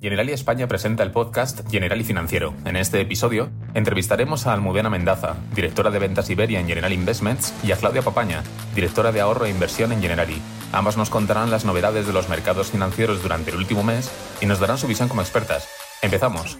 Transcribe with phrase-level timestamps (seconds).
[0.00, 2.54] Generali España presenta el podcast Generali Financiero.
[2.64, 7.72] En este episodio entrevistaremos a Almudena Mendaza, directora de ventas Iberia en General Investments, y
[7.72, 8.42] a Claudia Papaña,
[8.74, 10.40] directora de ahorro e inversión en Generali.
[10.72, 14.10] Ambas nos contarán las novedades de los mercados financieros durante el último mes
[14.40, 15.68] y nos darán su visión como expertas.
[16.00, 16.58] Empezamos.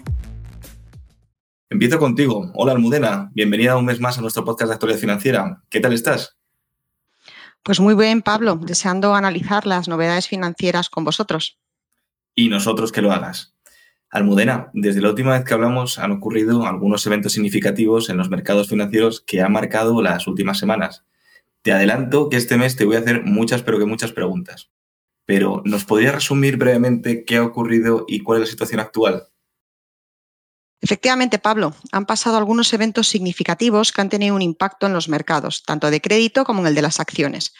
[1.70, 2.52] Empiezo contigo.
[2.54, 5.62] Hola Almudena, bienvenida un mes más a nuestro podcast de actualidad financiera.
[5.70, 6.36] ¿Qué tal estás?
[7.62, 11.58] Pues muy bien, Pablo, deseando analizar las novedades financieras con vosotros
[12.34, 13.54] y nosotros que lo hagas.
[14.10, 18.68] Almudena, desde la última vez que hablamos han ocurrido algunos eventos significativos en los mercados
[18.68, 21.04] financieros que han marcado las últimas semanas.
[21.62, 24.70] Te adelanto que este mes te voy a hacer muchas, pero que muchas preguntas.
[25.26, 29.28] Pero, ¿nos podrías resumir brevemente qué ha ocurrido y cuál es la situación actual?
[30.82, 35.62] Efectivamente, Pablo, han pasado algunos eventos significativos que han tenido un impacto en los mercados,
[35.62, 37.52] tanto de crédito como en el de las acciones.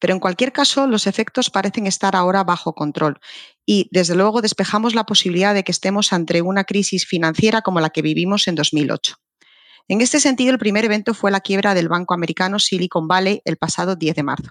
[0.00, 3.20] Pero en cualquier caso, los efectos parecen estar ahora bajo control
[3.64, 7.90] y, desde luego, despejamos la posibilidad de que estemos ante una crisis financiera como la
[7.90, 9.14] que vivimos en 2008.
[9.86, 13.56] En este sentido, el primer evento fue la quiebra del banco americano Silicon Valley el
[13.56, 14.50] pasado 10 de marzo.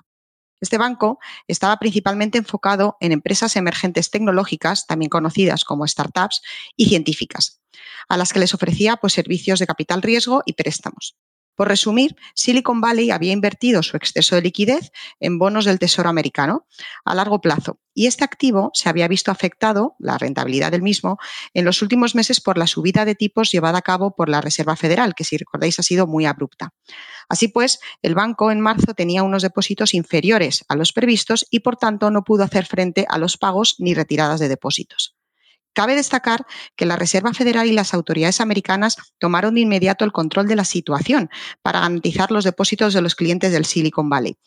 [0.64, 6.42] Este banco estaba principalmente enfocado en empresas emergentes tecnológicas, también conocidas como startups,
[6.78, 7.61] y científicas,
[8.08, 11.17] a las que les ofrecía pues, servicios de capital riesgo y préstamos.
[11.56, 16.68] Por resumir, Silicon Valley había invertido su exceso de liquidez en bonos del Tesoro americano
[17.06, 21.18] a largo plazo y este activo se había visto afectado, la rentabilidad del mismo,
[21.54, 24.76] en los últimos meses por la subida de tipos llevada a cabo por la Reserva
[24.76, 26.74] Federal, que si recordáis ha sido muy abrupta.
[27.30, 31.78] Así pues, el banco en marzo tenía unos depósitos inferiores a los previstos y por
[31.78, 35.16] tanto no pudo hacer frente a los pagos ni retiradas de depósitos.
[35.73, 40.47] Cabe destacar que la Reserva Federal y las autoridades americanas tomaron de inmediato el control
[40.47, 41.29] de la situación
[41.61, 44.38] para garantizar los depósitos de los clientes del Silicon Valley.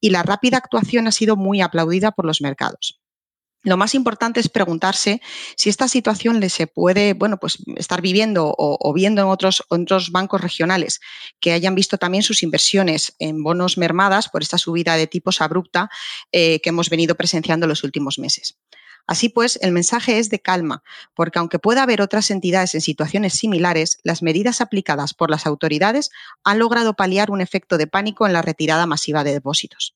[0.00, 3.00] Y la rápida actuación ha sido muy aplaudida por los mercados.
[3.66, 5.20] Lo más importante es preguntarse
[5.56, 9.64] si esta situación le se puede, bueno, pues estar viviendo o, viendo en otros,
[10.12, 11.00] bancos regionales
[11.40, 15.90] que hayan visto también sus inversiones en bonos mermadas por esta subida de tipos abrupta
[16.30, 18.56] eh, que hemos venido presenciando en los últimos meses.
[19.06, 20.82] Así pues, el mensaje es de calma,
[21.14, 26.10] porque aunque pueda haber otras entidades en situaciones similares, las medidas aplicadas por las autoridades
[26.44, 29.94] han logrado paliar un efecto de pánico en la retirada masiva de depósitos.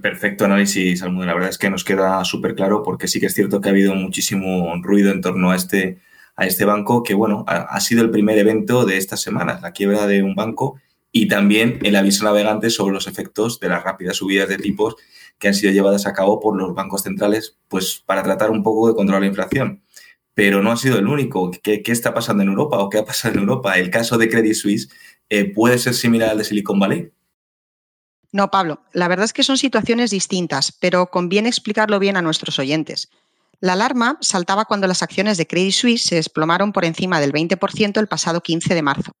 [0.00, 1.32] perfecto análisis, Almudena.
[1.32, 3.72] La verdad es que nos queda súper claro porque sí que es cierto que ha
[3.72, 5.98] habido muchísimo ruido en torno a este,
[6.36, 9.72] a este banco, que bueno, ha, ha sido el primer evento de estas semanas, la
[9.72, 10.80] quiebra de un banco
[11.12, 14.96] y también el aviso navegante sobre los efectos de las rápidas subidas de tipos
[15.40, 18.88] que han sido llevadas a cabo por los bancos centrales pues, para tratar un poco
[18.88, 19.82] de controlar la inflación.
[20.34, 21.50] Pero no ha sido el único.
[21.50, 23.76] ¿Qué, está pasando en Europa o qué ha pasado en Europa?
[23.78, 24.90] ¿El caso de Credit Suisse
[25.28, 27.10] eh, puede ser similar al de Silicon Valley?
[28.32, 32.60] No, Pablo, la verdad es que son situaciones distintas, pero conviene explicarlo bien a nuestros
[32.60, 33.10] oyentes.
[33.60, 38.00] La alarma saltaba cuando las acciones de Credit Suisse se desplomaron por encima del 20%
[38.00, 39.12] el pasado 15 de marzo.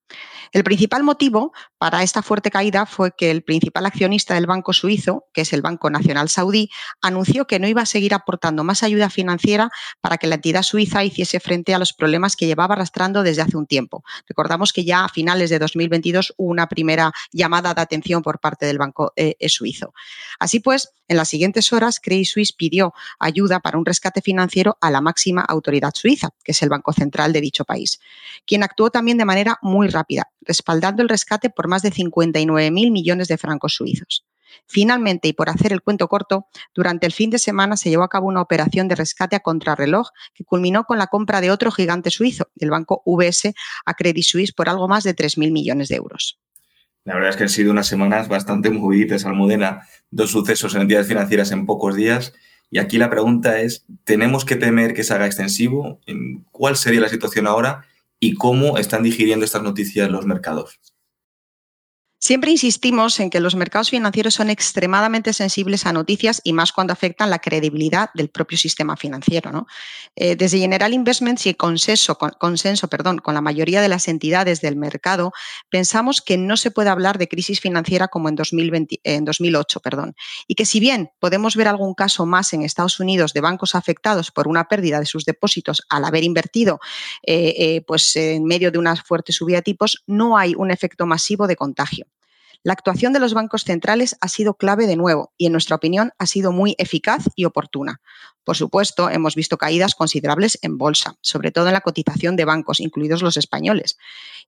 [0.52, 5.26] El principal motivo para esta fuerte caída fue que el principal accionista del banco suizo,
[5.32, 6.70] que es el Banco Nacional Saudí,
[7.02, 11.04] anunció que no iba a seguir aportando más ayuda financiera para que la entidad suiza
[11.04, 14.02] hiciese frente a los problemas que llevaba arrastrando desde hace un tiempo.
[14.26, 18.66] Recordamos que ya a finales de 2022 hubo una primera llamada de atención por parte
[18.66, 19.92] del banco eh, suizo.
[20.38, 25.00] Así pues, en las siguientes horas, Credit Suisse pidió ayuda para un rescate a la
[25.00, 28.00] máxima autoridad suiza, que es el Banco Central de dicho país,
[28.46, 33.28] quien actuó también de manera muy rápida, respaldando el rescate por más de 59.000 millones
[33.28, 34.24] de francos suizos.
[34.66, 38.08] Finalmente, y por hacer el cuento corto, durante el fin de semana se llevó a
[38.08, 42.10] cabo una operación de rescate a contrarreloj que culminó con la compra de otro gigante
[42.10, 43.52] suizo, el banco VS,
[43.86, 46.38] a Credit Suisse por algo más de 3.000 millones de euros.
[47.04, 49.86] La verdad es que han sido unas semanas bastante moviditas, Almudena.
[50.10, 52.34] Dos sucesos en entidades financieras en pocos días.
[52.70, 56.00] Y aquí la pregunta es, ¿tenemos que temer que se haga extensivo?
[56.52, 57.84] ¿Cuál sería la situación ahora?
[58.20, 60.78] ¿Y cómo están digiriendo estas noticias los mercados?
[62.22, 66.92] Siempre insistimos en que los mercados financieros son extremadamente sensibles a noticias y más cuando
[66.92, 69.66] afectan la credibilidad del propio sistema financiero.
[70.16, 74.60] Eh, desde General Investments y consenso, con, consenso perdón, con la mayoría de las entidades
[74.60, 75.32] del mercado,
[75.70, 79.80] pensamos que no se puede hablar de crisis financiera como en, 2020, en 2008.
[79.80, 80.14] Perdón,
[80.46, 84.30] y que si bien podemos ver algún caso más en Estados Unidos de bancos afectados
[84.30, 86.80] por una pérdida de sus depósitos al haber invertido
[87.22, 91.06] eh, eh, pues en medio de una fuerte subida de tipos, no hay un efecto
[91.06, 92.09] masivo de contagio.
[92.62, 96.12] La actuación de los bancos centrales ha sido clave de nuevo y, en nuestra opinión,
[96.18, 98.02] ha sido muy eficaz y oportuna.
[98.44, 102.80] Por supuesto, hemos visto caídas considerables en bolsa, sobre todo en la cotización de bancos,
[102.80, 103.96] incluidos los españoles,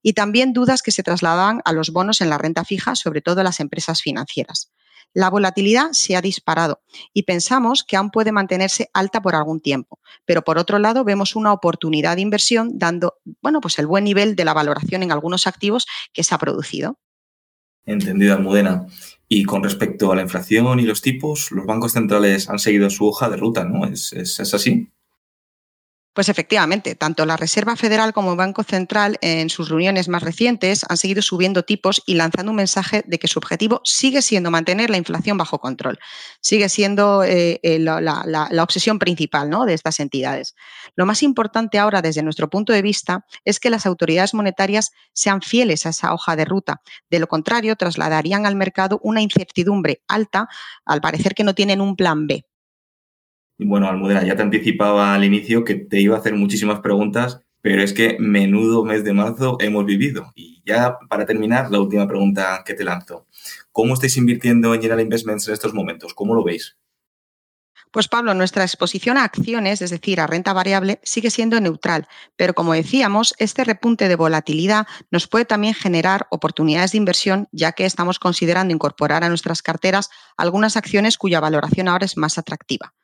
[0.03, 3.41] y también dudas que se trasladaban a los bonos en la renta fija, sobre todo
[3.41, 4.71] las empresas financieras.
[5.15, 6.81] La volatilidad se ha disparado
[7.13, 9.99] y pensamos que aún puede mantenerse alta por algún tiempo.
[10.25, 14.35] Pero por otro lado, vemos una oportunidad de inversión dando, bueno, pues el buen nivel
[14.35, 16.99] de la valoración en algunos activos que se ha producido.
[17.85, 18.87] Entendido, Almudena.
[19.27, 23.07] Y con respecto a la inflación y los tipos, los bancos centrales han seguido su
[23.07, 23.85] hoja de ruta, ¿no?
[23.85, 24.89] ¿Es, es, es así?
[26.13, 30.85] Pues efectivamente, tanto la Reserva Federal como el Banco Central en sus reuniones más recientes
[30.87, 34.91] han seguido subiendo tipos y lanzando un mensaje de que su objetivo sigue siendo mantener
[34.91, 35.97] la inflación bajo control.
[36.39, 39.65] Sigue siendo eh, eh la, la, la, obsesión principal ¿no?
[39.65, 40.53] de estas entidades.
[40.95, 45.41] Lo más importante ahora, desde nuestro punto de vista, es que las autoridades monetarias sean
[45.41, 46.81] fieles a esa hoja de ruta.
[47.09, 50.47] De lo contrario, trasladarían al mercado una incertidumbre alta,
[50.85, 52.45] al parecer que no tienen un plan B.
[53.59, 57.81] Bueno, Almudena, ya te anticipaba al inicio que te iba a hacer muchísimas preguntas, pero
[57.81, 60.31] es que menudo mes de marzo hemos vivido.
[60.35, 63.27] Y ya para terminar, la última pregunta que te lanzo.
[63.71, 66.13] ¿Cómo estáis invirtiendo en General Investments en estos momentos?
[66.13, 66.77] ¿Cómo lo veis?
[67.93, 72.55] Pues Pablo, nuestra exposición a acciones, es decir, a renta variable, sigue siendo neutral, pero
[72.55, 77.85] como decíamos, este repunte de volatilidad nos puede también generar oportunidades de inversión, ya que
[77.85, 82.95] estamos considerando incorporar a nuestras carteras algunas acciones cuya valoración ahora es más atractiva.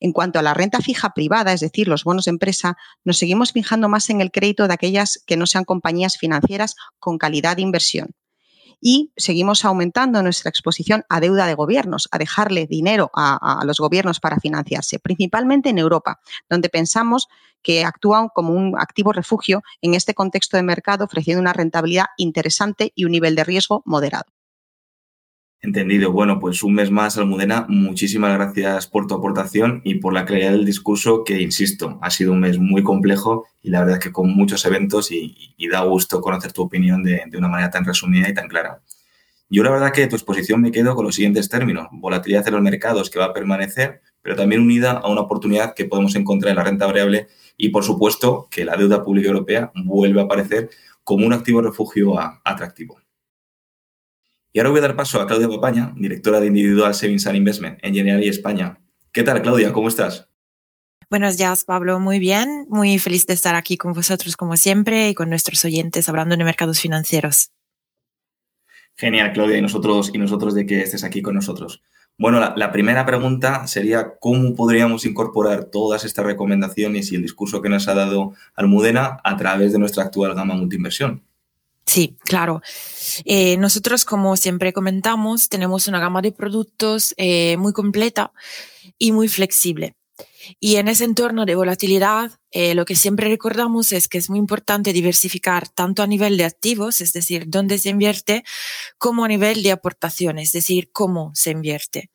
[0.00, 3.52] En cuanto a la renta fija privada, es decir, los bonos de empresa, nos seguimos
[3.52, 7.62] fijando más en el crédito de aquellas que no sean compañías financieras con calidad de
[7.62, 8.10] inversión.
[8.80, 13.78] Y seguimos aumentando nuestra exposición a deuda de gobiernos, a dejarle dinero a, a los
[13.78, 16.20] gobiernos para financiarse, principalmente en Europa,
[16.50, 17.28] donde pensamos
[17.62, 22.92] que actúan como un activo refugio en este contexto de mercado, ofreciendo una rentabilidad interesante
[22.94, 24.33] y un nivel de riesgo moderado.
[25.64, 26.12] Entendido.
[26.12, 30.50] Bueno, pues un mes más, Almudena, muchísimas gracias por tu aportación y por la claridad
[30.50, 34.12] del discurso que, insisto, ha sido un mes muy complejo y la verdad es que
[34.12, 38.28] con muchos eventos y, da gusto conocer tu opinión de, de, una manera tan resumida
[38.28, 38.82] y tan clara.
[39.48, 41.88] Yo la verdad que de tu exposición me quedo con los siguientes términos.
[41.92, 45.86] Volatilidad en los mercados que va a permanecer, pero también unida a una oportunidad que
[45.86, 50.20] podemos encontrar en la renta variable y, por supuesto, que la deuda pública europea vuelve
[50.20, 50.68] a aparecer
[51.04, 52.98] como un activo refugio atractivo.
[54.56, 57.80] Y ahora voy a dar paso a Claudia Papaña, directora de Individual Savings and Investment
[57.82, 58.78] en Generali España.
[59.10, 59.72] ¿Qué tal, Claudia?
[59.72, 60.28] ¿Cómo estás?
[61.10, 61.98] Buenos días, Pablo.
[61.98, 62.64] Muy bien.
[62.68, 66.44] Muy feliz de estar aquí con vosotros, como siempre, y con nuestros oyentes hablando de
[66.44, 67.50] mercados financieros.
[68.94, 71.82] Genial, Claudia, y nosotros, y nosotros de que estés aquí con nosotros.
[72.16, 77.60] Bueno, la, la, primera pregunta sería cómo podríamos incorporar todas estas recomendaciones y el discurso
[77.60, 81.24] que nos ha dado Almudena a través de nuestra actual gama multiinversión.
[81.86, 82.62] Sí, claro.
[83.24, 88.32] Eh, nosotros, como siempre comentamos, tenemos una gama de productos eh, muy completa
[88.98, 89.94] y muy flexible.
[90.60, 94.38] Y en ese entorno de volatilidad, eh, lo que siempre recordamos es que es muy
[94.38, 98.44] importante diversificar tanto a nivel de activos, es decir, dónde se invierte,
[98.98, 102.10] como a nivel de aportaciones, es decir, cómo se invierte.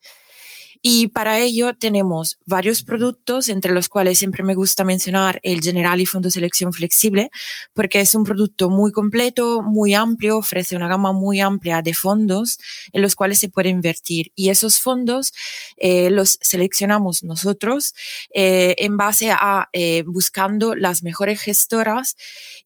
[0.82, 6.00] Y para ello tenemos varios productos, entre los cuales siempre me gusta mencionar el General
[6.00, 7.30] y Fondo Selección Flexible,
[7.74, 12.58] porque es un producto muy completo, muy amplio, ofrece una gama muy amplia de fondos
[12.92, 14.32] en los cuales se puede invertir.
[14.34, 15.32] Y esos fondos
[15.76, 17.94] eh, los seleccionamos nosotros
[18.34, 22.16] eh, en base a eh, buscando las mejores gestoras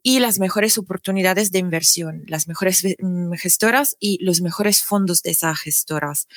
[0.03, 5.33] y las mejores oportunidades de inversión, las mejores mm, gestoras y los mejores fondos de
[5.33, 6.29] esas gestoras.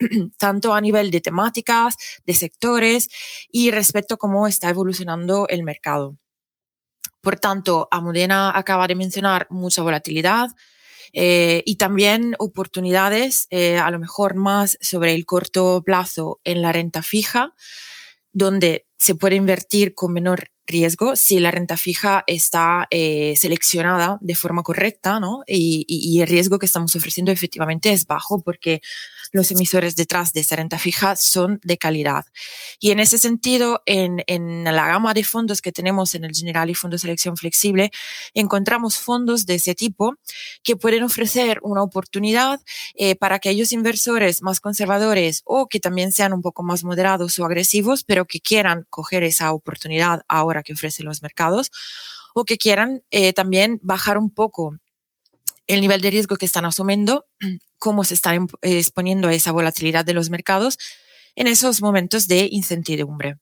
[0.38, 3.08] tanto a nivel de temáticas, de sectores
[3.50, 6.16] y respecto a cómo está evolucionando el mercado.
[7.20, 10.50] Por tanto, Amudena acaba de mencionar mucha volatilidad
[11.12, 16.72] eh, y también oportunidades, eh, a lo mejor más sobre el corto plazo en la
[16.72, 17.54] renta fija,
[18.32, 24.34] donde se puede invertir con menor riesgo si la renta fija está eh, seleccionada de
[24.34, 25.42] forma correcta, ¿no?
[25.46, 28.80] Y, y, y, el riesgo que estamos ofreciendo efectivamente es bajo porque
[29.32, 32.24] los emisores detrás de esa renta fija son de calidad.
[32.78, 36.68] Y en ese sentido, en, en la gama de fondos que tenemos en el General
[36.68, 37.90] y Fondo de Selección Flexible,
[38.34, 40.14] encontramos fondos de ese tipo
[40.62, 42.60] que pueden ofrecer una oportunidad
[42.94, 47.44] eh, para aquellos inversores más conservadores o que también sean un poco más moderados o
[47.44, 51.70] agresivos, pero que quieran coger esa oportunidad ahora que ofrecen los mercados
[52.34, 54.76] o que quieran eh, también bajar un poco
[55.66, 57.26] el nivel de riesgo que están asumiendo,
[57.78, 60.78] cómo se están exponiendo a esa volatilidad de los mercados
[61.36, 63.36] en esos momentos de incertidumbre.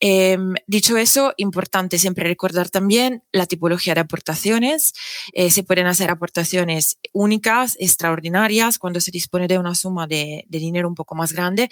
[0.00, 4.92] Em, dicho eso, importante siempre recordar también la tipología de aportaciones.
[5.32, 10.88] Eh, se pueden hacer aportaciones únicas, extraordinarias, cuando se dispone de una suma de, dinero
[10.88, 11.68] un poco más grande,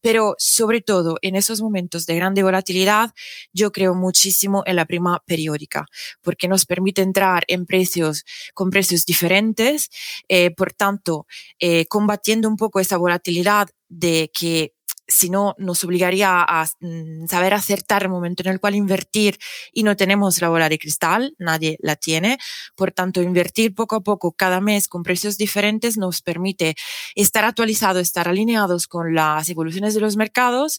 [0.00, 3.12] pero sobre todo en esos momentos de grande volatilidad,
[3.52, 5.86] yo creo muchísimo en la prima periódica,
[6.22, 9.88] porque nos permite entrar en precios con precios diferentes,
[10.28, 11.26] eh, por tanto,
[11.58, 14.74] eh, combatiendo un poco esa volatilidad de que
[15.08, 19.38] si no, nos obligaría a mm, saber acertar el momento en el cual invertir
[19.72, 22.38] y no tenemos la bola de cristal, nadie la tiene.
[22.76, 26.76] Por tanto, invertir poco a poco cada mes con precios diferentes nos permite
[27.14, 30.78] estar actualizados, estar alineados con las evoluciones de los mercados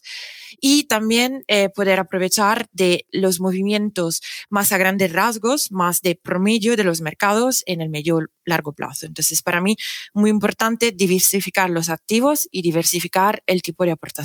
[0.60, 6.76] y también eh, poder aprovechar de los movimientos más a grandes rasgos, más de promedio
[6.76, 9.06] de los mercados en el medio largo plazo.
[9.06, 9.76] Entonces, para mí,
[10.14, 14.19] muy importante diversificar los activos y diversificar el tipo de aportación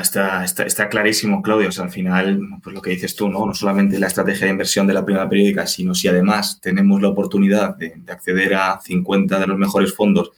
[0.00, 1.68] está, clarísimo, Claudio.
[1.68, 3.44] O sea, al final, pues lo que dices tú, ¿no?
[3.44, 7.08] No solamente la estrategia de inversión de la primera periódica, sino si además tenemos la
[7.08, 10.32] oportunidad de, acceder a 50 de los mejores fondos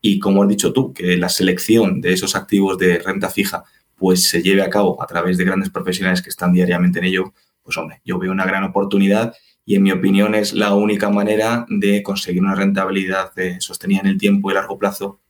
[0.00, 3.64] y, como has dicho tú, que la selección de esos activos de renta fija
[3.96, 7.32] pues se lleve a cabo a través de grandes profesionales que están diariamente en ello,
[7.62, 9.32] pues hombre, yo veo una gran oportunidad
[9.64, 14.08] y en mi opinión es la única manera de conseguir una rentabilidad eh, sostenida en
[14.08, 15.20] el tiempo y largo plazo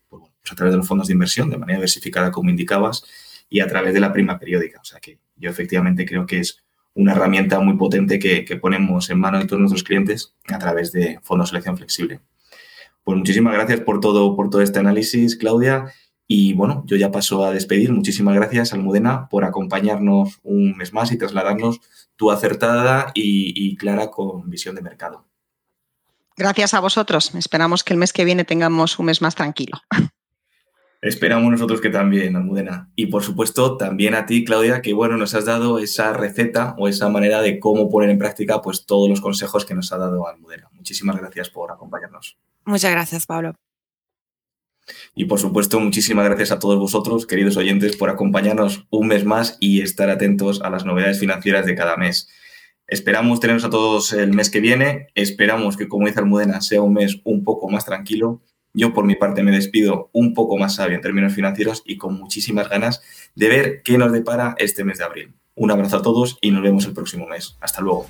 [0.43, 3.05] pues a través de los fondos de inversión, de manera diversificada, como indicabas,
[3.49, 4.81] y a través de la prima periódica.
[4.81, 6.63] O sea que yo efectivamente creo que es
[6.95, 11.19] una herramienta muy potente que, ponemos en manos de todos nuestros clientes a través de
[11.23, 12.21] fondos de selección flexible.
[13.05, 15.87] Pues muchísimas gracias por todo, por todo este análisis, Claudia.
[16.27, 17.93] Y bueno, yo ya paso a despedir.
[17.93, 21.81] Muchísimas gracias, Almudena, por acompañarnos un mes más y trasladarnos
[22.17, 25.27] tu acertada y, y clara con visión de mercado.
[26.37, 27.35] Gracias a vosotros.
[27.35, 29.81] Esperamos que el mes que viene tengamos un mes más tranquilo.
[31.03, 32.89] Esperamos nosotros que también, Almudena.
[32.95, 36.87] Y por supuesto, también a ti, Claudia, que bueno, nos has dado esa receta o
[36.87, 40.29] esa manera de cómo poner en práctica pues todos los consejos que nos ha dado
[40.29, 40.69] Almudena.
[40.75, 42.39] Muchísimas gracias por acompañarnos.
[42.65, 43.57] Muchas gracias, Pablo.
[45.17, 49.57] Y por supuesto, muchísimas gracias a todos vosotros, queridos oyentes, por acompañarnos un mes más
[49.59, 52.29] y estar atentos a las novedades financieras de cada mes.
[52.87, 55.09] Esperamos tenernos a todos el mes que viene.
[55.17, 58.41] Esperamos que, como dice Almudena, sea un mes un poco más tranquilo
[58.75, 62.15] yo por mi parte me despido un poco más sabio en términos financieros y con
[62.15, 63.03] muchísimas ganas
[63.35, 65.35] de ver qué nos depara este mes de abril.
[65.55, 67.57] Un abrazo a todos y nos vemos el próximo mes.
[67.61, 68.07] Hasta luego.